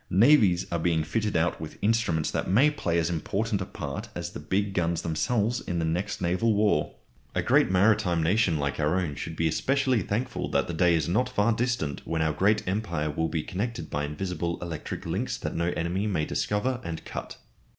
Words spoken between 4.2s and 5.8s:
the big guns themselves in